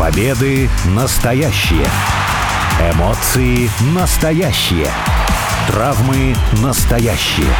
[0.00, 1.84] Победы настоящие.
[2.94, 4.86] Эмоции настоящие.
[5.68, 6.34] Травмы
[6.64, 7.52] настоящие.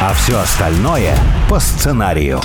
[0.00, 1.14] А все остальное
[1.50, 2.40] по сценарию.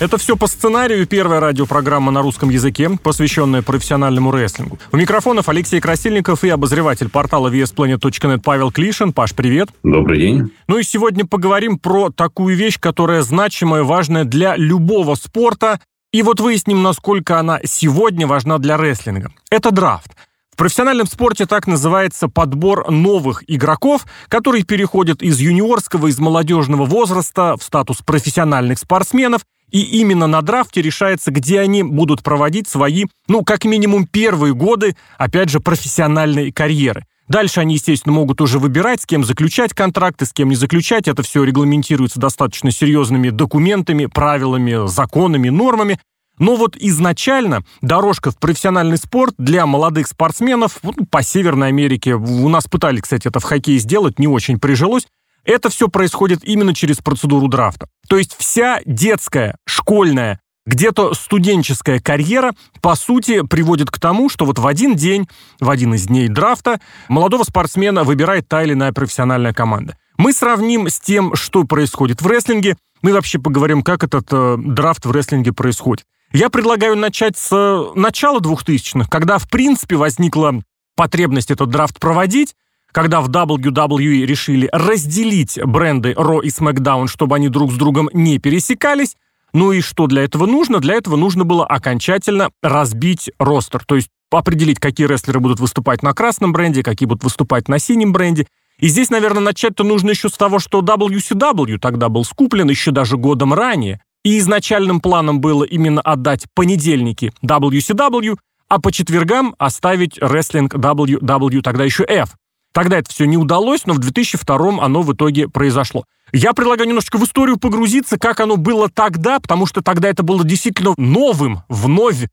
[0.00, 1.06] Это все по сценарию.
[1.06, 4.78] Первая радиопрограмма на русском языке, посвященная профессиональному рестлингу.
[4.90, 9.12] У микрофонов Алексей Красильников и обозреватель портала VSPlanet.net Павел Клишин.
[9.12, 9.68] Паш, привет.
[9.82, 10.50] Добрый день.
[10.66, 15.78] Ну и сегодня поговорим про такую вещь, которая значимая, важная для любого спорта.
[16.16, 19.32] И вот выясним, насколько она сегодня важна для рестлинга.
[19.50, 20.16] Это драфт.
[20.50, 27.56] В профессиональном спорте так называется подбор новых игроков, которые переходят из юниорского, из молодежного возраста
[27.58, 33.44] в статус профессиональных спортсменов, и именно на драфте решается, где они будут проводить свои, ну,
[33.44, 37.04] как минимум, первые годы, опять же, профессиональной карьеры.
[37.28, 41.08] Дальше они, естественно, могут уже выбирать, с кем заключать контракты, с кем не заключать.
[41.08, 45.98] Это все регламентируется достаточно серьезными документами, правилами, законами, нормами.
[46.38, 52.48] Но вот изначально дорожка в профессиональный спорт для молодых спортсменов ну, по Северной Америке, у
[52.48, 55.06] нас пытались, кстати, это в хоккее сделать, не очень прижилось,
[55.44, 57.88] это все происходит именно через процедуру драфта.
[58.08, 64.58] То есть вся детская, школьная, где-то студенческая карьера, по сути, приводит к тому, что вот
[64.58, 65.28] в один день,
[65.60, 69.96] в один из дней драфта, молодого спортсмена выбирает та или иная профессиональная команда.
[70.18, 75.06] Мы сравним с тем, что происходит в рестлинге, мы вообще поговорим, как этот э, драфт
[75.06, 76.04] в рестлинге происходит.
[76.32, 80.62] Я предлагаю начать с э, начала 2000-х, когда, в принципе, возникла
[80.96, 82.54] потребность этот драфт проводить,
[82.90, 88.38] когда в WWE решили разделить бренды Raw и SmackDown, чтобы они друг с другом не
[88.38, 89.16] пересекались.
[89.52, 90.80] Ну и что для этого нужно?
[90.80, 96.12] Для этого нужно было окончательно разбить ростер, то есть определить, какие рестлеры будут выступать на
[96.12, 98.46] красном бренде, какие будут выступать на синем бренде.
[98.78, 103.16] И здесь, наверное, начать-то нужно еще с того, что WCW тогда был скуплен еще даже
[103.16, 104.00] годом ранее.
[104.24, 108.36] И изначальным планом было именно отдать понедельники WCW,
[108.68, 112.30] а по четвергам оставить рестлинг WW, тогда еще F.
[112.76, 116.04] Тогда это все не удалось, но в 2002 оно в итоге произошло.
[116.30, 120.44] Я предлагаю немножечко в историю погрузиться, как оно было тогда, потому что тогда это было
[120.44, 122.28] действительно новым, вновь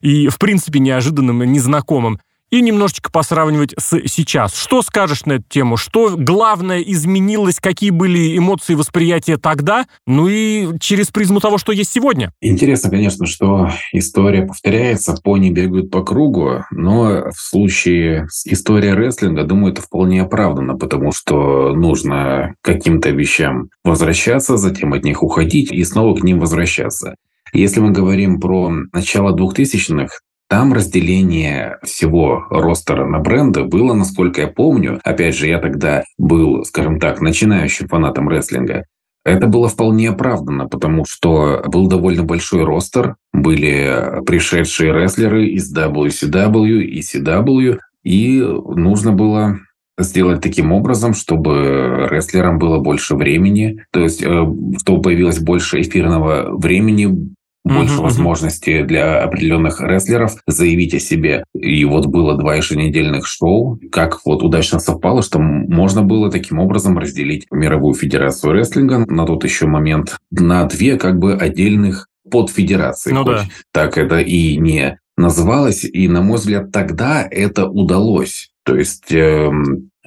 [0.00, 4.54] и, в принципе, неожиданным, незнакомым и немножечко посравнивать с сейчас.
[4.54, 5.76] Что скажешь на эту тему?
[5.76, 7.60] Что главное изменилось?
[7.60, 9.86] Какие были эмоции восприятия тогда?
[10.06, 12.32] Ну и через призму того, что есть сегодня.
[12.40, 19.44] Интересно, конечно, что история повторяется, пони бегают по кругу, но в случае с историей рестлинга,
[19.44, 25.84] думаю, это вполне оправдано, потому что нужно каким-то вещам возвращаться, затем от них уходить и
[25.84, 27.14] снова к ним возвращаться.
[27.52, 34.48] Если мы говорим про начало 2000-х, там разделение всего ростера на бренды было, насколько я
[34.48, 38.84] помню, опять же, я тогда был, скажем так, начинающим фанатом рестлинга,
[39.24, 46.80] это было вполне оправдано, потому что был довольно большой ростер, были пришедшие рестлеры из WCW
[46.80, 49.58] и CW, и нужно было
[49.98, 54.46] сделать таким образом, чтобы рестлерам было больше времени, то есть э,
[54.78, 57.34] чтобы появилось больше эфирного времени,
[57.68, 61.44] больше uh-huh, возможностей для определенных рестлеров заявить о себе.
[61.54, 66.98] И вот было два еженедельных шоу, как вот удачно совпало, что можно было таким образом
[66.98, 73.12] разделить мировую федерацию рестлинга на тот еще момент на две как бы отдельных подфедерации.
[73.12, 73.44] Ну, да.
[73.72, 78.50] Так это и не называлось, и, на мой взгляд, тогда это удалось.
[78.64, 79.50] То есть э,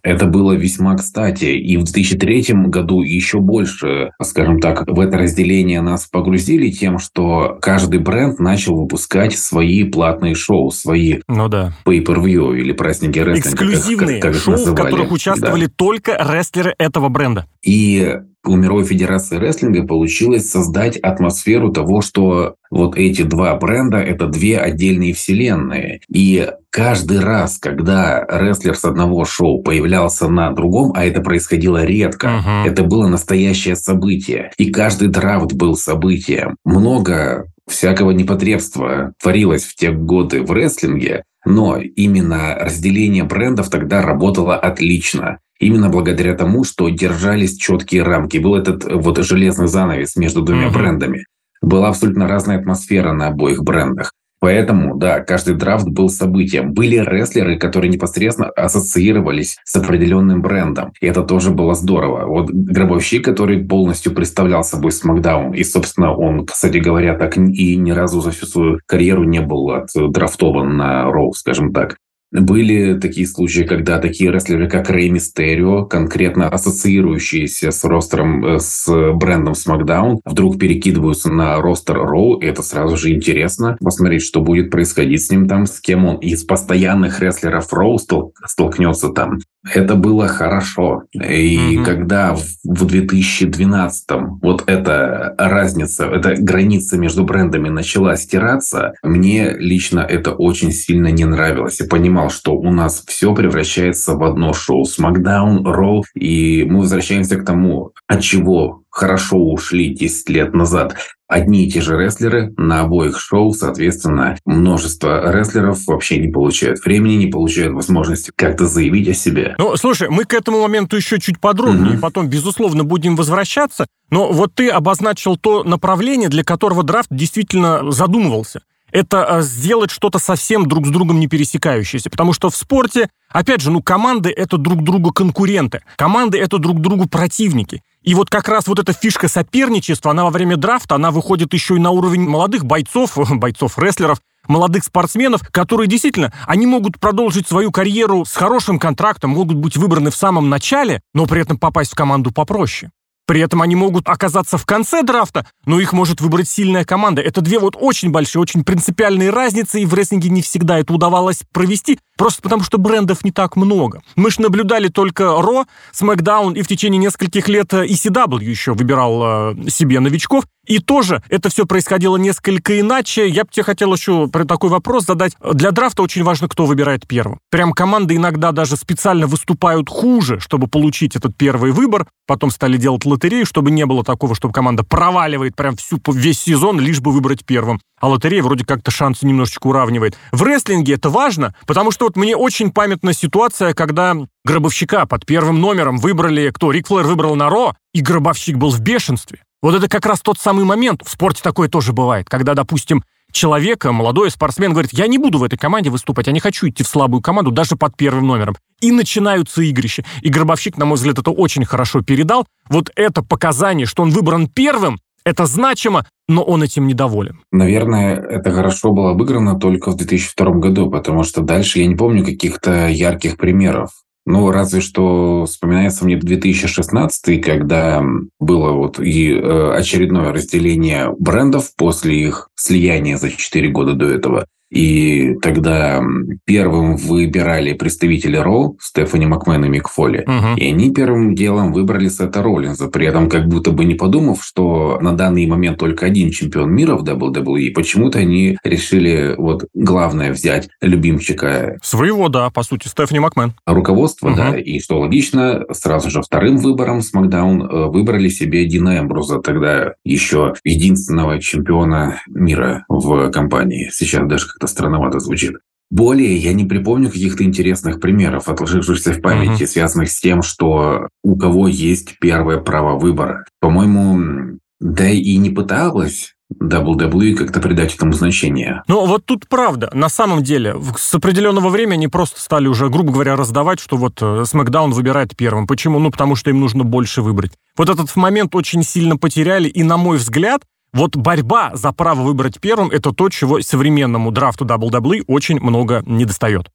[0.04, 1.46] это было весьма кстати.
[1.46, 7.58] И в 2003 году еще больше, скажем так, в это разделение нас погрузили тем, что
[7.62, 11.74] каждый бренд начал выпускать свои платные шоу, свои ну да.
[11.86, 13.50] pay-per-view или праздники рестлинга.
[13.50, 15.74] Эксклюзивные как, как, как шоу, в которых участвовали да.
[15.76, 17.48] только рестлеры этого бренда.
[17.64, 24.28] И у Мировой Федерации Рестлинга получилось создать атмосферу того, что вот эти два бренда– это
[24.28, 26.02] две отдельные вселенные.
[26.10, 32.28] И каждый раз, когда рестлер с одного шоу появлялся на другом, а это происходило редко,
[32.28, 32.68] uh-huh.
[32.72, 34.52] это было настоящее событие.
[34.58, 36.56] И каждый драфт был событием.
[36.66, 44.56] Много всякого непотребства творилось в те годы в рестлинге, но именно разделение брендов тогда работало
[44.56, 45.40] отлично.
[45.62, 48.40] Именно благодаря тому, что держались четкие рамки.
[48.40, 50.74] Был этот вот железный занавес между двумя mm-hmm.
[50.74, 51.26] брендами.
[51.62, 54.12] Была абсолютно разная атмосфера на обоих брендах.
[54.40, 56.74] Поэтому, да, каждый драфт был событием.
[56.74, 60.94] Были рестлеры, которые непосредственно ассоциировались с определенным брендом.
[61.00, 62.26] И это тоже было здорово.
[62.26, 65.54] Вот Гробовщик, который полностью представлял собой Смакдаун.
[65.54, 69.70] И, собственно, он, кстати говоря, так и ни разу за всю свою карьеру не был
[69.70, 71.98] отдрафтован на Роу, скажем так.
[72.32, 78.88] Были такие случаи, когда такие рестлеры, как Рэй Мистерио, конкретно ассоциирующиеся с ростером, э, с
[79.14, 84.72] брендом SmackDown, вдруг перекидываются на ростер Роу, и это сразу же интересно посмотреть, что будет
[84.72, 88.00] происходить с ним там, с кем он из постоянных рестлеров Роу
[88.46, 89.40] столкнется там.
[89.70, 91.04] Это было хорошо.
[91.14, 91.86] И mm-hmm.
[91.86, 94.10] когда в 2012
[94.42, 101.26] вот эта разница, эта граница между брендами начала стираться, мне лично это очень сильно не
[101.26, 101.80] нравилось.
[101.80, 104.84] И понимал, что у нас все превращается в одно шоу.
[104.84, 110.96] SmackDown, Raw, и мы возвращаемся к тому, от чего хорошо ушли 10 лет назад
[111.32, 117.14] одни и те же рестлеры на обоих шоу, соответственно, множество рестлеров вообще не получают времени,
[117.14, 119.56] не получают возможности как-то заявить о себе.
[119.58, 122.00] Ну, слушай, мы к этому моменту еще чуть подробнее, mm-hmm.
[122.02, 128.62] потом, безусловно, будем возвращаться, но вот ты обозначил то направление, для которого драфт действительно задумывался
[128.92, 132.10] это э, сделать что-то совсем друг с другом не пересекающееся.
[132.10, 135.82] Потому что в спорте, опять же, ну, команды— это друг другу конкуренты.
[135.96, 137.82] Команды— это друг другу противники.
[138.04, 141.76] И вот как раз вот эта фишка соперничества, она во время драфта, она выходит еще
[141.76, 148.26] и на уровень молодых бойцов, бойцов-рестлеров, молодых спортсменов, которые действительно, они могут продолжить свою карьеру
[148.26, 152.32] с хорошим контрактом, могут быть выбраны в самом начале, но при этом попасть в команду
[152.32, 152.92] попроще.
[153.32, 157.22] При этом они могут оказаться в конце драфта, но их может выбрать сильная команда.
[157.22, 161.44] Это две вот очень большие, очень принципиальные разницы, и в рестлинге не всегда это удавалось
[161.54, 164.04] провести, просто потому что брендов не так много.
[164.16, 169.70] Мы же наблюдали только Ро, SmackDown, и в течение нескольких лет ECW еще выбирал э,
[169.72, 173.28] себе новичков, и тоже это все происходило несколько иначе.
[173.28, 175.34] Я бы тебе хотел еще про такой вопрос задать.
[175.52, 177.40] Для драфта очень важно, кто выбирает первым.
[177.50, 182.06] Прям команды иногда даже специально выступают хуже, чтобы получить этот первый выбор.
[182.28, 186.80] Потом стали делать лотерею, чтобы не было такого, чтобы команда проваливает прям всю, весь сезон,
[186.80, 187.82] лишь бы выбрать первым.
[188.02, 190.18] А лотерея вроде как-то шансы немножечко уравнивает.
[190.32, 195.62] В рестлинге это важно, потому что вот мне очень памятна ситуация, когда Гробовщика под первым
[195.62, 196.72] номером выбрали, кто?
[196.72, 199.44] Рик Флэр выбрал на Ро, и Гробовщик был в бешенстве.
[199.62, 201.04] Вот это как раз тот самый момент.
[201.06, 205.44] В спорте такое тоже бывает, когда, допустим, человека, молодой спортсмен говорит, я не буду в
[205.44, 208.56] этой команде выступать, я не хочу идти в слабую команду даже под первым номером.
[208.80, 210.04] И начинаются игрища.
[210.22, 212.48] И Гробовщик, на мой взгляд, это очень хорошо передал.
[212.70, 217.40] Вот это показание, что он выбран первым, это значимо, но он этим недоволен.
[217.52, 222.26] Наверное, это хорошо было обыграно только в 2002 году, потому что дальше я не помню
[222.26, 223.92] каких-то ярких примеров.
[224.26, 228.04] Ну, разве что вспоминается мне 2016, когда
[228.40, 234.46] было вот и э, очередное разделение брендов после их слияния за 4 года до этого.
[234.72, 236.02] И тогда
[236.46, 240.24] первым выбирали представители Роу, Стефани Макмен и Мик Фолли.
[240.26, 240.58] Угу.
[240.58, 244.98] И они первым делом выбрали Сета Роллинза, при этом как будто бы не подумав, что
[245.02, 247.72] на данный момент только один чемпион мира в WWE.
[247.72, 251.78] Почему-то они решили вот главное взять любимчика.
[251.84, 253.54] Своего, да, по сути, Стефани Макмен.
[253.66, 254.38] Руководство, угу.
[254.38, 254.58] да.
[254.58, 260.54] И что логично, сразу же вторым выбором SmackDown э, выбрали себе Дина Эмбруза, тогда еще
[260.64, 263.90] единственного чемпиона мира в компании.
[263.92, 265.56] Сейчас даже как-то странновато звучит.
[265.90, 269.68] Более я не припомню каких-то интересных примеров, отложившихся в памяти, uh-huh.
[269.68, 273.46] связанных с тем, что у кого есть первое право выбора.
[273.60, 278.84] По-моему, да и не пыталась WWE как-то придать этому значение.
[278.88, 279.90] Ну, вот тут правда.
[279.94, 284.22] На самом деле, с определенного времени они просто стали уже, грубо говоря, раздавать, что вот
[284.22, 285.68] SmackDown э, выбирает первым.
[285.68, 286.00] Почему?
[286.00, 287.52] Ну, потому что им нужно больше выбрать.
[287.78, 290.62] Вот этот момент очень сильно потеряли, и, на мой взгляд,
[290.94, 296.70] вот борьба за право выбрать первым– это то, чего современному драфту WWE очень много недостает.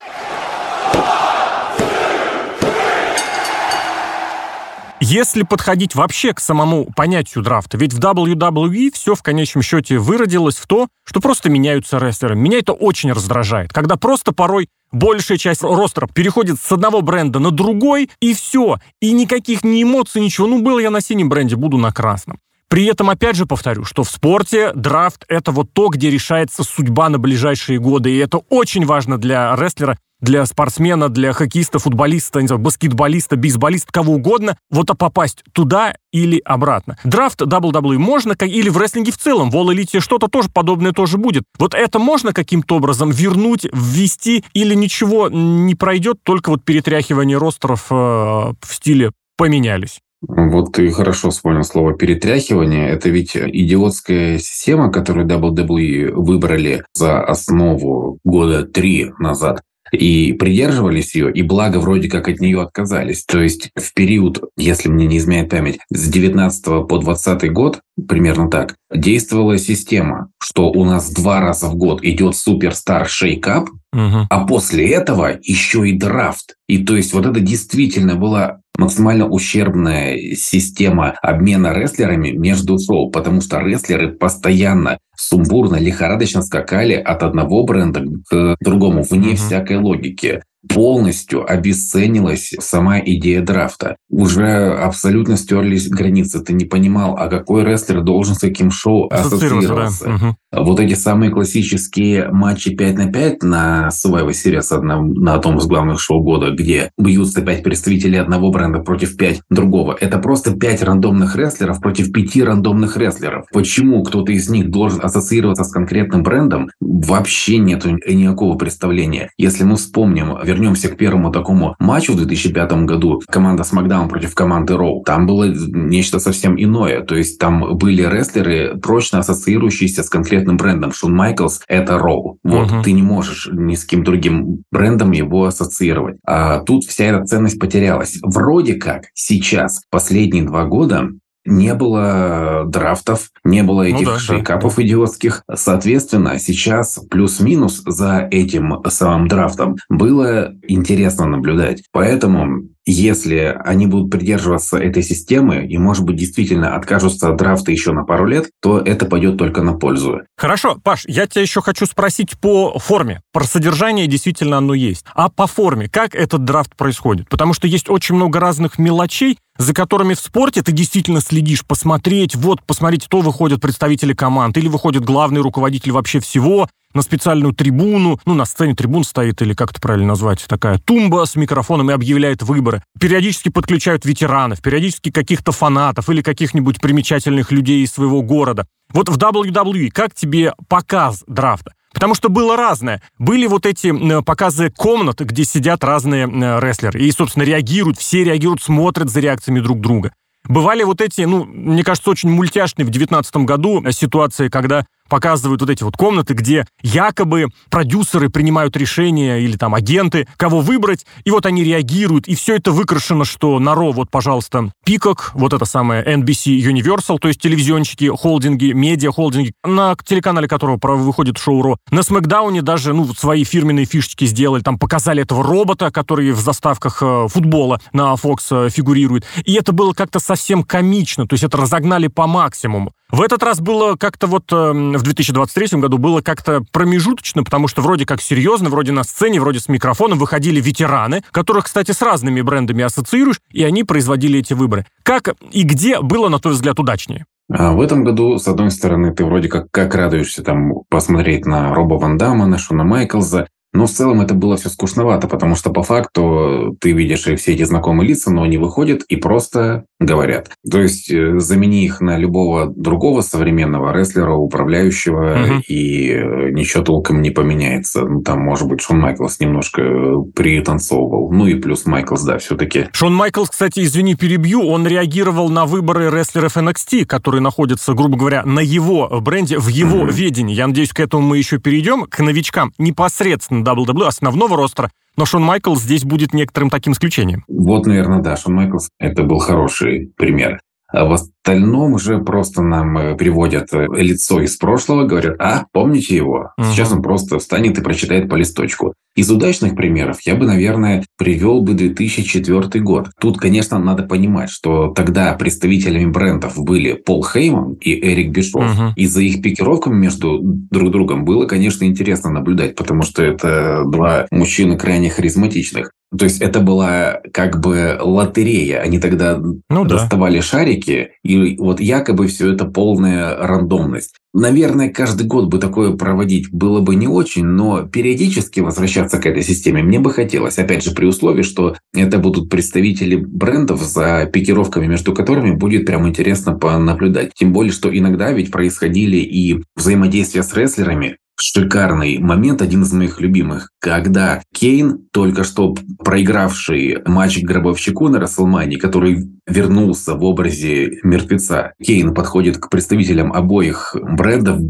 [4.98, 10.56] Если подходить вообще к самому понятию драфта, ведь в WWE все в конечном счете выродилось
[10.56, 12.34] в то, что просто меняются рестлеры.
[12.34, 17.50] Меня это очень раздражает, когда просто порой большая часть ростера переходит с одного бренда на
[17.50, 18.78] другой, и все.
[19.00, 20.46] И никаких ни эмоций, ничего.
[20.46, 22.38] Ну, был я на синем бренде, буду на красном.
[22.68, 27.08] При этом, опять же, повторю, что в спорте драфт— это вот то, где решается судьба
[27.08, 32.48] на ближайшие годы, и это очень важно для рестлера, для спортсмена, для хоккеиста, футболиста, не
[32.48, 36.96] знаю, баскетболиста, бейсболиста, кого угодно, вот а попасть туда или обратно.
[37.04, 41.18] Драфт WWE можно, или в рестлинге в целом, в All Elite что-то тоже подобное тоже
[41.18, 41.44] будет.
[41.58, 47.86] Вот это можно каким-то образом вернуть, ввести, или ничего не пройдет, только вот перетряхивание ростеров
[47.90, 50.00] э, в стиле поменялись.
[50.22, 52.88] Вот ты хорошо вспомнил слово «перетряхивание».
[52.88, 59.62] Это ведь идиотская система, которую WWE выбрали за основу года три назад.
[59.92, 63.24] и придерживались ее, и благо вроде как от нее отказались.
[63.24, 68.50] То есть в период, если мне не изменяет память, с 19 по 20 год, примерно
[68.50, 74.26] так, действовала система, что у нас два раза в год идет суперстар шейкап, угу.
[74.28, 76.55] а после этого еще и драфт.
[76.68, 83.40] И то есть вот это действительно была максимально ущербная система обмена рестлерами между шоу, потому
[83.40, 89.36] что рестлеры постоянно сумбурно, лихорадочно скакали от одного бренда к другому, вне uh-huh.
[89.36, 93.96] всякой логики полностью обесценилась сама идея драфта.
[94.10, 96.40] Уже абсолютно стерлись границы.
[96.40, 100.04] Ты не понимал, а какой рестлер должен с каким шоу ассоциироваться.
[100.04, 100.14] Да.
[100.14, 100.36] Угу.
[100.64, 105.66] Вот эти самые классические матчи 5 на 5 на Survivor Series на, на одном из
[105.66, 109.96] главных шоу года, где бьются 5 представителей одного бренда против 5 другого.
[110.00, 113.46] Это просто 5 рандомных рестлеров против 5 рандомных рестлеров.
[113.52, 119.30] Почему кто-то из них должен ассоциироваться с конкретным брендом, вообще нет никакого представления.
[119.36, 124.76] Если мы вспомним, вернемся к первому такому матчу в 2005 году, команда SmackDown против команды
[124.76, 127.02] Роу, там было нечто совсем иное.
[127.02, 130.92] То есть там были рестлеры, прочно ассоциирующиеся с конкретным брендом.
[130.92, 132.38] Шон Майклс— это Роу.
[132.42, 132.82] Вот, угу.
[132.82, 136.16] ты не можешь ни с кем другим брендом его ассоциировать.
[136.26, 138.18] А тут вся эта ценность потерялась.
[138.22, 141.10] Вроде как сейчас, последние два года,
[141.46, 144.82] не было драфтов, не было ну этих ну, да, шейкапов да.
[144.82, 145.42] идиотских.
[145.52, 151.84] Соответственно, сейчас плюс-минус за этим самым драфтом было интересно наблюдать.
[151.92, 157.92] Поэтому если они будут придерживаться этой системы и, может быть, действительно откажутся от драфта еще
[157.92, 160.20] на пару лет, то это пойдет только на пользу.
[160.36, 163.20] Хорошо, Паш, я тебя еще хочу спросить по форме.
[163.32, 165.04] Про содержание действительно оно есть.
[165.14, 167.28] А по форме, как этот драфт происходит?
[167.28, 172.36] Потому что есть очень много разных мелочей, за которыми в спорте ты действительно следишь, посмотреть,
[172.36, 178.18] вот, посмотреть, кто выходят представители команд, или выходит главный руководитель вообще всего, на специальную трибуну,
[178.26, 181.94] ну, на сцене трибун стоит, или как это правильно назвать, такая тумба с микрофоном и
[181.94, 182.82] объявляет выборы.
[182.98, 188.66] Периодически подключают ветеранов, периодически каких-то фанатов или каких-нибудь примечательных людей из своего города.
[188.92, 191.72] Вот в WWE как тебе показ драфта?
[191.92, 193.00] Потому что было разное.
[193.18, 196.26] Были вот эти показы комнат, где сидят разные
[196.60, 197.00] рестлеры.
[197.00, 200.12] И, собственно, реагируют, все реагируют, смотрят за реакциями друг друга.
[200.44, 205.70] Бывали вот эти, ну, мне кажется, очень мультяшные в 2019 году ситуации, когда показывают вот
[205.70, 211.46] эти вот комнаты, где якобы продюсеры принимают решения или там агенты, кого выбрать, и вот
[211.46, 216.04] они реагируют, и все это выкрашено, что на Ро, вот, пожалуйста, Пикок, вот это самое
[216.04, 221.76] NBC Universal, то есть телевизионщики, холдинги, медиа-холдинги, на телеканале которого выходит шоу Ро.
[221.90, 227.02] На Смакдауне даже, ну, свои фирменные фишечки сделали, там показали этого робота, который в заставках
[227.02, 229.24] э, футбола на Fox э, фигурирует.
[229.44, 232.92] И это было как-то совсем комично, то есть это разогнали по максимуму.
[233.10, 237.80] В этот раз было как-то вот э, в 2023 году было как-то промежуточно, потому что
[237.80, 242.40] вроде как серьезно, вроде на сцене, вроде с микрофоном выходили ветераны, которых, кстати, с разными
[242.40, 244.86] брендами ассоциируешь, и они производили эти выборы.
[245.04, 247.26] Как и где было, на твой взгляд, удачнее?
[247.48, 251.72] А в этом году, с одной стороны, ты вроде как, как радуешься там посмотреть на
[251.72, 255.70] Роба Ван Дамма, на Шона Майклза, но в целом это было все скучновато, потому что
[255.70, 260.50] по факту ты видишь все эти знакомые лица, но они выходят и просто говорят.
[260.70, 265.62] То есть э, замени их на любого другого современного рестлера, управляющего, угу.
[265.66, 268.02] и э, ничего толком не поменяется.
[268.02, 271.32] Ну, там, может быть, Шон Майклс немножко э, пританцовывал.
[271.32, 272.88] Ну и плюс Майклс, да, все-таки.
[272.92, 278.44] Шон Майклс, кстати, извини, перебью, он реагировал на выборы рестлеров NXT, которые находятся, грубо говоря,
[278.44, 280.10] на его бренде, в его угу.
[280.10, 280.54] ведении.
[280.54, 285.42] Я надеюсь, к этому мы еще перейдем, к новичкам непосредственно WWE, основного ростра, но Шон
[285.42, 287.44] Майклс здесь будет некоторым таким исключением.
[287.48, 290.60] Вот, наверное, да, Шон Майклс– это был хороший пример.
[290.88, 296.14] А в остальном уже просто нам э, приводят э, лицо из прошлого, говорят, а, помните
[296.14, 296.52] его?
[296.60, 298.94] Сейчас он просто встанет и прочитает по листочку.
[299.16, 303.08] Из удачных примеров я бы, наверное, привел бы 2004 год.
[303.18, 308.62] Тут, конечно, надо понимать, что тогда представителями брендов были Пол Хейман и Эрик Бишов.
[308.62, 308.92] Угу.
[308.94, 314.26] И за их пикировками между друг другом было, конечно, интересно наблюдать, потому что это два
[314.30, 315.90] мужчины крайне харизматичных.
[316.16, 318.80] То есть это была как бы лотерея.
[318.80, 320.42] Они тогда ну, доставали да.
[320.42, 324.14] шарики, и вот якобы все это полная рандомность.
[324.38, 329.42] Наверное, каждый год бы такое проводить было бы не очень, но периодически возвращаться к этой
[329.42, 330.58] системе мне бы хотелось.
[330.58, 336.06] Опять же, при условии, что это будут представители брендов, за пикировками между которыми будет прям
[336.06, 337.32] интересно понаблюдать.
[337.34, 343.20] Тем более, что иногда ведь происходили и взаимодействия с рестлерами, шикарный момент, один из моих
[343.20, 351.72] любимых, когда Кейн, только что проигравший матч гробовщику на Расселмане, который вернулся в образе мертвеца,
[351.82, 354.60] Кейн подходит к представителям обоих брендов,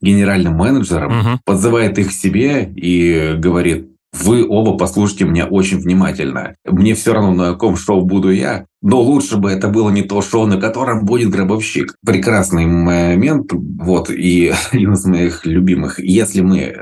[0.00, 1.40] генеральным менеджерам, угу.
[1.44, 6.54] подзывает их к себе и говорит, вы оба послушайте меня очень внимательно.
[6.64, 10.22] Мне все равно, на каком шоу буду я, но лучше бы это было не то
[10.22, 11.94] шоу, на котором будет гробовщик.
[12.04, 15.98] Прекрасный момент, вот, и один из моих любимых.
[15.98, 16.76] Если мы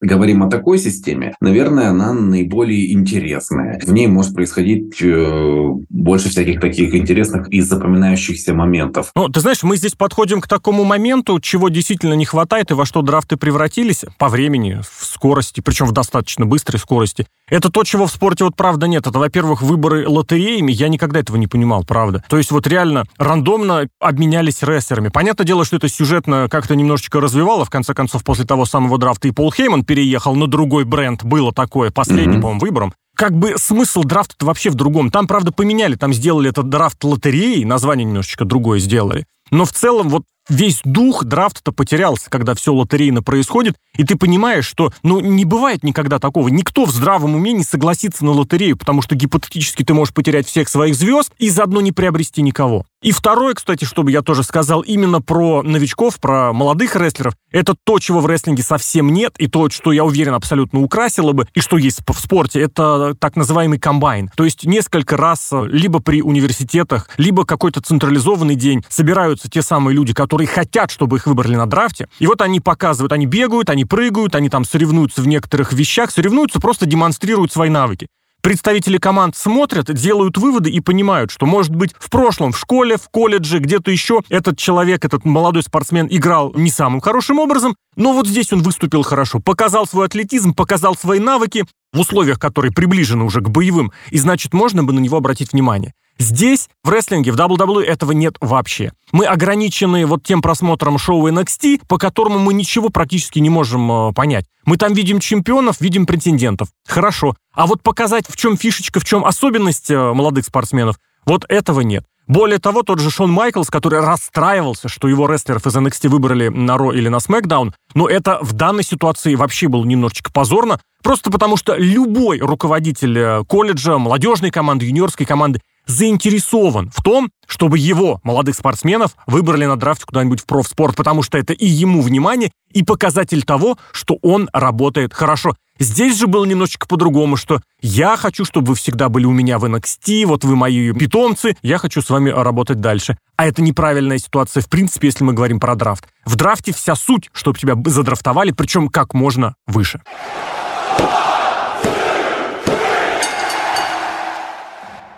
[0.00, 3.80] говорим о такой системе, наверное, она наиболее интересная.
[3.84, 9.10] В ней может происходить э, больше всяких таких интересных и запоминающихся моментов.
[9.14, 12.84] Ну, ты знаешь, мы здесь подходим к такому моменту, чего действительно не хватает и во
[12.84, 17.26] что драфты превратились по времени, в скорости, причем в достаточно быстрой скорости.
[17.48, 19.06] Это то, чего в спорте вот правда нет.
[19.06, 20.72] Это, во-первых, выборы лотереями.
[20.72, 22.24] Я никогда этого не понимал, правда.
[22.28, 25.08] То есть вот реально рандомно обменялись рестлерами.
[25.08, 27.64] Понятное дело, что это сюжетно как-то немножечко развивало.
[27.64, 31.24] В конце концов, после того самого драфта и Пол Хейман переехал на другой бренд.
[31.24, 32.42] Было такое последним, mm-hmm.
[32.42, 35.10] по-моему, выбором как бы смысл драфта вообще в другом.
[35.10, 39.24] Там, правда, поменяли, там сделали этот драфт лотереей, название немножечко другое сделали.
[39.50, 44.66] Но в целом вот весь дух драфта-то потерялся, когда все лотерейно происходит, и ты понимаешь,
[44.66, 46.48] что, ну, не бывает никогда такого.
[46.48, 50.68] Никто в здравом уме не согласится на лотерею, потому что гипотетически ты можешь потерять всех
[50.68, 52.84] своих звезд и заодно не приобрести никого.
[53.02, 57.98] И второе, кстати, чтобы я тоже сказал, именно про новичков, про молодых рестлеров, это то,
[57.98, 61.78] чего в рестлинге совсем нет, и то, что, я уверен, абсолютно украсило бы, и что
[61.78, 64.30] есть в спорте, это так называемый комбайн.
[64.36, 70.12] То есть несколько раз либо при университетах, либо какой-то централизованный день собираются те самые люди,
[70.12, 74.34] которые хотят, чтобы их выбрали на драфте, и вот они показывают, они бегают, они прыгают,
[74.34, 78.08] они там соревнуются в некоторых вещах, соревнуются, просто демонстрируют свои навыки.
[78.46, 83.08] Представители команд смотрят, делают выводы и понимают, что, может быть, в прошлом, в школе, в
[83.08, 88.28] колледже, где-то еще этот человек, этот молодой спортсмен играл не самым хорошим образом, но вот
[88.28, 93.40] здесь он выступил хорошо, показал свой атлетизм, показал свои навыки в условиях, которые приближены уже
[93.40, 95.94] к боевым, и значит, можно бы на него обратить внимание.
[96.18, 98.92] Здесь, в рестлинге, в WWE этого нет вообще.
[99.12, 104.12] Мы ограничены вот тем просмотром шоу NXT, по которому мы ничего практически не можем э,
[104.12, 104.46] понять.
[104.64, 106.68] Мы там видим чемпионов, видим претендентов.
[106.86, 107.34] Хорошо.
[107.54, 110.96] А вот показать, в чем фишечка, в чем особенность э, молодых спортсменов,
[111.26, 112.04] вот этого нет.
[112.26, 116.76] Более того, тот же Шон Майклс, который расстраивался, что его рестлеров из NXT выбрали на
[116.76, 121.56] Ро или на SmackDown, но это в данной ситуации вообще было немножечко позорно, просто потому
[121.56, 128.56] что любой руководитель э, колледжа, молодежной команды, юниорской команды заинтересован в том, чтобы его, молодых
[128.56, 133.42] спортсменов, выбрали на драфте куда-нибудь в профспорт, потому что это и ему внимание, и показатель
[133.42, 135.54] того, что он работает хорошо.
[135.78, 139.64] Здесь же было немножечко по-другому, что я хочу, чтобы вы всегда были у меня в
[139.64, 143.18] NXT, вот вы мои питомцы, я хочу с вами работать дальше.
[143.36, 146.06] А это неправильная ситуация, в принципе, если мы говорим про драфт.
[146.24, 150.00] В драфте вся суть, чтобы тебя задрафтовали, причем как можно выше.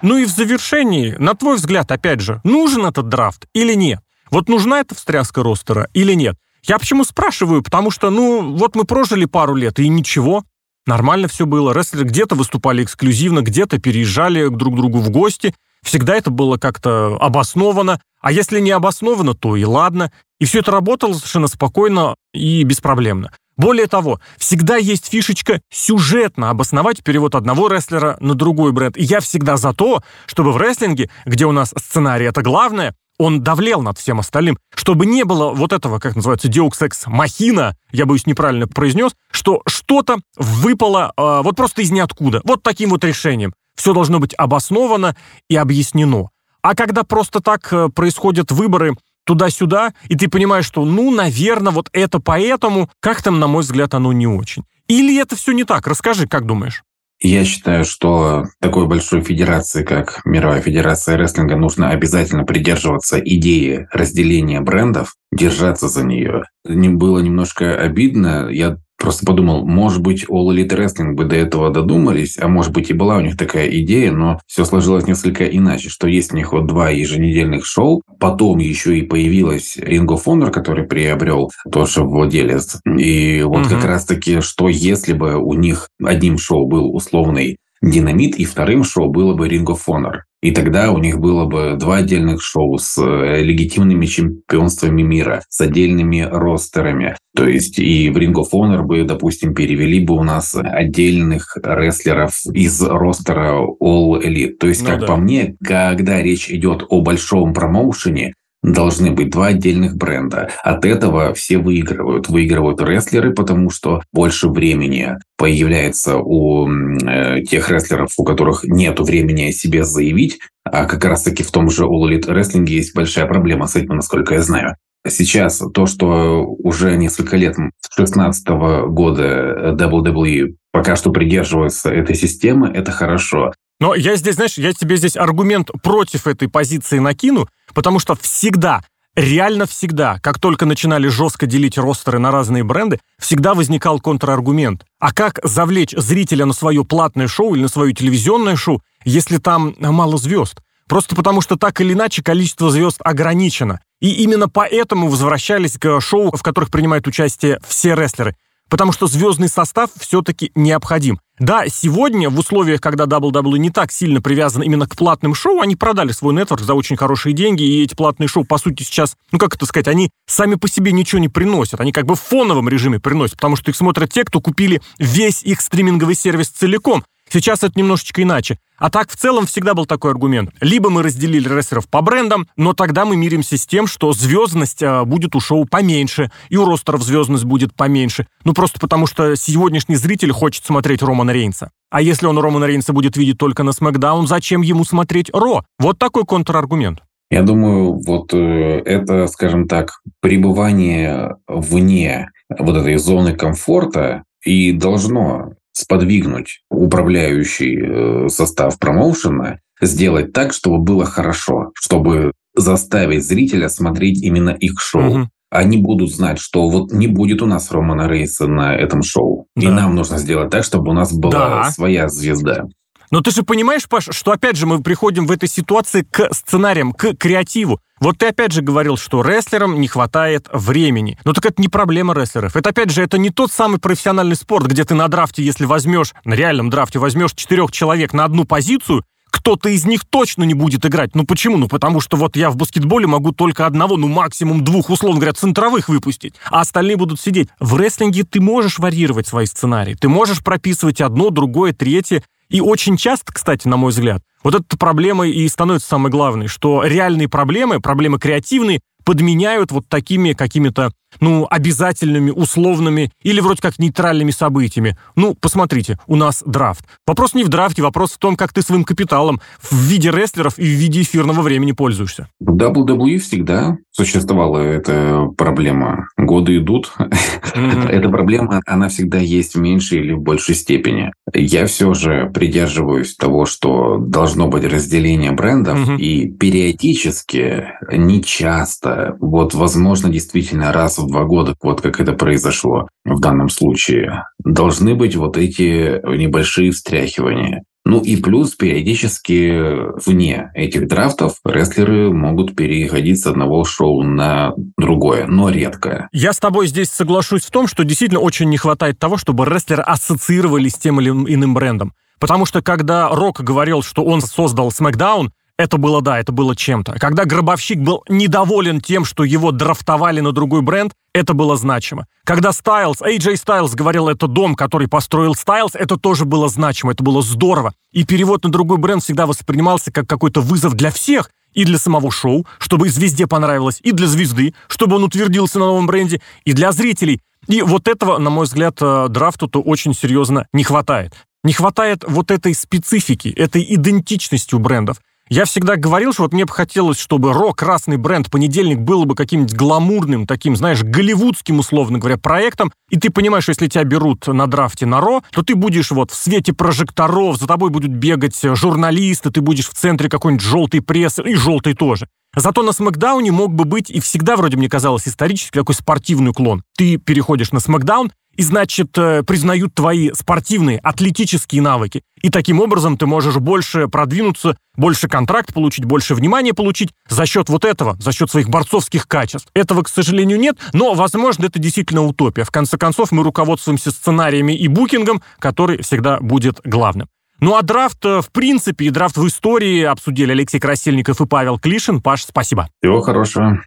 [0.02, 4.00] Ну и в завершении, на твой взгляд, опять же, нужен этот драфт или нет?
[4.30, 6.36] Вот нужна эта встряска ростера или нет?
[6.62, 7.62] Я почему спрашиваю?
[7.62, 10.44] Потому что, ну, вот мы прожили пару лет, и ничего.
[10.86, 11.72] Нормально все было.
[11.72, 15.54] Рестлеры где-то выступали эксклюзивно, где-то переезжали друг к другу в гости.
[15.82, 18.00] Всегда это было как-то обосновано.
[18.20, 20.12] А если не обосновано, то и ладно.
[20.40, 23.32] И все это работало совершенно спокойно и беспроблемно.
[23.58, 28.96] Более того, всегда есть фишечка сюжетно обосновать перевод одного рестлера на другой бренд.
[28.96, 33.42] И я всегда за то, чтобы в рестлинге, где у нас сценарий это главное, он
[33.42, 38.26] давлел над всем остальным, чтобы не было вот этого, как называется, Ex Machina, я боюсь
[38.26, 43.54] неправильно произнес, что что-то выпало э, вот просто из ниоткуда, вот таким вот решением.
[43.74, 45.16] Все должно быть обосновано
[45.48, 46.30] и объяснено.
[46.62, 48.94] А когда просто так э, происходят выборы
[49.28, 53.92] туда-сюда, и ты понимаешь, что, ну, наверное, вот это поэтому, как там, на мой взгляд,
[53.92, 54.64] оно не очень.
[54.88, 55.86] Или это все не так?
[55.86, 56.82] Расскажи, как думаешь?
[57.20, 64.62] Я считаю, что такой большой федерации, как Мировая Федерация Рестлинга, нужно обязательно придерживаться идеи разделения
[64.62, 66.44] брендов, держаться за нее.
[66.64, 68.48] Не было немножко обидно.
[68.50, 72.90] Я Просто подумал, может быть, All Elite Wrestling бы до этого додумались, а может быть
[72.90, 76.52] и была у них такая идея, но все сложилось несколько иначе, что есть у них
[76.52, 82.80] вот два еженедельных шоу, потом еще и появилась Ring of Honor, который приобрел тоже владелец.
[82.84, 83.74] И вот угу.
[83.74, 89.08] как раз-таки, что если бы у них одним шоу был условный Динамит, и вторым шоу
[89.08, 90.22] было бы Ring of Honor.
[90.40, 95.60] И тогда у них было бы два отдельных шоу с э, легитимными чемпионствами мира, с
[95.60, 97.16] отдельными ростерами.
[97.34, 102.40] То есть и в Ring of Honor бы, допустим, перевели бы у нас отдельных рестлеров
[102.52, 104.56] из ростера All Elite.
[104.58, 105.06] То есть, ну, как да.
[105.06, 110.50] по мне, когда речь идет о большом промоушене, должны быть два отдельных бренда.
[110.62, 112.28] От этого все выигрывают.
[112.28, 119.48] Выигрывают рестлеры, потому что больше времени появляется у э, тех рестлеров, у которых нет времени
[119.48, 120.38] о себе заявить.
[120.64, 124.34] А как раз-таки в том же All Elite Wrestling есть большая проблема с этим, насколько
[124.34, 124.76] я знаю.
[125.06, 128.48] сейчас то, что уже несколько лет, с 16
[128.88, 133.52] года WWE пока что придерживаются этой системы, это хорошо.
[133.80, 138.82] Но я здесь, знаешь, я тебе здесь аргумент против этой позиции накину, потому что всегда
[139.18, 144.84] Реально всегда, как только начинали жестко делить ростеры на разные бренды, всегда возникал контраргумент.
[145.00, 149.74] А как завлечь зрителя на свое платное шоу или на свое телевизионное шоу, если там
[149.80, 150.60] мало звезд?
[150.86, 153.80] Просто потому, что так или иначе количество звезд ограничено.
[154.00, 158.36] И именно поэтому возвращались к шоу, в которых принимают участие все рестлеры.
[158.68, 161.20] Потому что звездный состав все-таки необходим.
[161.38, 165.76] Да, сегодня в условиях, когда WWE не так сильно привязан именно к платным шоу, они
[165.76, 169.38] продали свой нетворк за очень хорошие деньги, и эти платные шоу, по сути, сейчас, ну
[169.38, 172.68] как это сказать, они сами по себе ничего не приносят, они как бы в фоновом
[172.68, 177.04] режиме приносят, потому что их смотрят те, кто купили весь их стриминговый сервис целиком.
[177.30, 178.58] Сейчас это немножечко иначе.
[178.78, 180.50] А так в целом всегда был такой аргумент.
[180.60, 185.04] Либо мы разделили рестлеров по брендам, но тогда мы миримся с тем, что звездность а,
[185.04, 188.26] будет у шоу поменьше, и у ростеров звездность будет поменьше.
[188.44, 191.70] Ну просто потому, что сегодняшний зритель хочет смотреть Романа Рейнса.
[191.90, 195.64] А если он Романа Рейнса будет видеть только на Смакдаун, зачем ему смотреть Ро?
[195.78, 197.00] Вот такой контраргумент.
[197.30, 205.52] Я думаю, вот э, это, скажем так, пребывание вне вот этой зоны комфорта и должно
[205.78, 214.50] сподвигнуть управляющий э, состав промоушена сделать так, чтобы было хорошо, чтобы заставить зрителя смотреть именно
[214.50, 215.10] их шоу.
[215.10, 215.28] Угу.
[215.50, 219.46] Они будут знать, что вот не будет у нас Романа Рейса на этом шоу.
[219.56, 219.62] Да.
[219.62, 221.70] И нам нужно сделать так, чтобы у нас была да.
[221.70, 222.66] своя звезда.
[223.10, 226.92] Но ты же понимаешь, Паш, что опять же мы приходим в этой ситуации к сценариям,
[226.92, 227.80] к креативу.
[228.00, 231.18] Вот ты опять же говорил, что рестлерам не хватает времени.
[231.24, 232.54] Но так это не проблема рестлеров.
[232.54, 236.14] Это опять же, это не тот самый профессиональный спорт, где ты на драфте, если возьмешь,
[236.24, 240.84] на реальном драфте возьмешь четырех человек на одну позицию, кто-то из них точно не будет
[240.86, 241.14] играть.
[241.14, 241.56] Ну почему?
[241.56, 245.34] Ну потому что вот я в баскетболе могу только одного, ну максимум двух, условно говоря,
[245.34, 247.48] центровых выпустить, а остальные будут сидеть.
[247.60, 252.96] В рестлинге ты можешь варьировать свои сценарии, ты можешь прописывать одно, другое, третье, и очень
[252.96, 257.80] часто, кстати, на мой взгляд, вот эта проблема и становится самой главной, что реальные проблемы,
[257.80, 264.96] проблемы креативные, подменяют вот такими какими-то, ну, обязательными, условными или вроде как нейтральными событиями.
[265.16, 266.84] Ну, посмотрите, у нас драфт.
[267.06, 270.62] Вопрос не в драфте, вопрос в том, как ты своим капиталом в виде рестлеров и
[270.62, 272.28] в виде эфирного времени пользуешься.
[272.40, 276.08] В WWE всегда существовала эта проблема.
[276.16, 276.92] Годы идут.
[276.98, 277.88] Mm-hmm.
[277.88, 281.12] Эта проблема, она всегда есть в меньшей или в большей степени.
[281.34, 285.98] Я все же придерживаюсь того, что должно быть разделение брендов, mm-hmm.
[285.98, 292.88] и периодически, не часто, вот, возможно, действительно раз в два года, вот как это произошло
[293.04, 297.62] в данном случае, должны быть вот эти небольшие встряхивания.
[297.84, 305.26] Ну и плюс периодически вне этих драфтов рестлеры могут переходить с одного шоу на другое,
[305.26, 306.06] но редко.
[306.12, 309.82] Я с тобой здесь соглашусь в том, что действительно очень не хватает того, чтобы рестлеры
[309.82, 311.94] ассоциировались с тем или иным брендом.
[312.20, 316.94] Потому что когда Рок говорил, что он создал SmackDown, это было, да, это было чем-то.
[317.00, 322.06] Когда Гробовщик был недоволен тем, что его драфтовали на другой бренд, это было значимо.
[322.24, 327.02] Когда Стайлз, AJ Стайлз говорил, это дом, который построил Стайлз, это тоже было значимо, это
[327.02, 327.74] было здорово.
[327.92, 332.10] И перевод на другой бренд всегда воспринимался как какой-то вызов для всех, и для самого
[332.12, 336.70] шоу, чтобы звезде понравилось, и для звезды, чтобы он утвердился на новом бренде, и для
[336.70, 337.20] зрителей.
[337.48, 341.14] И вот этого, на мой взгляд, э, драфту-то очень серьезно не хватает.
[341.42, 345.00] Не хватает вот этой специфики, этой идентичности у брендов.
[345.28, 349.14] Я всегда говорил, что вот мне бы хотелось, чтобы Ро, красный бренд, понедельник было бы
[349.14, 354.26] каким-нибудь гламурным, таким, знаешь, голливудским, условно говоря, проектом, и ты понимаешь, что если тебя берут
[354.26, 358.40] на драфте на Ро, то ты будешь вот в свете прожекторов, за тобой будут бегать
[358.42, 362.08] журналисты, ты будешь в центре какой-нибудь желтой прессы, и желтой тоже.
[362.34, 366.62] Зато на Смакдауне мог бы быть, и всегда вроде мне казалось исторически, такой спортивный уклон.
[366.76, 372.02] Ты переходишь на Смакдаун, и, значит, э, признают твои спортивные, атлетические навыки.
[372.22, 377.48] И таким образом ты можешь больше продвинуться, больше контракт получить, больше внимания получить за счет
[377.48, 379.48] вот этого, за счет своих борцовских качеств.
[379.54, 382.44] Этого, к сожалению, нет, но, возможно, это действительно утопия.
[382.44, 387.08] В конце концов, мы руководствуемся сценариями и букингом, который всегда будет главным.
[387.40, 391.58] Ну а драфт, э, в принципе, и драфт в истории обсудили Алексей Красильников и Павел
[391.58, 392.00] Клишин.
[392.00, 392.68] Паш, спасибо.
[392.80, 393.60] Всего хорошего.